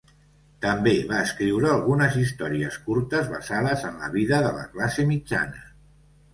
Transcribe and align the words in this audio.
També 0.63 0.93
va 1.11 1.19
escriure 1.25 1.69
algunes 1.73 2.17
històries 2.23 2.79
curtes 2.87 3.31
basades 3.37 3.87
en 3.93 4.03
la 4.03 4.13
vida 4.19 4.43
de 4.49 4.53
la 4.59 4.67
classe 4.75 5.09
mitjana. 5.15 5.67